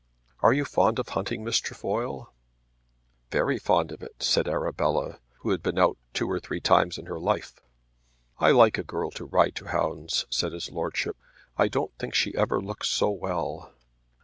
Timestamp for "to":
9.11-9.25, 9.57-9.65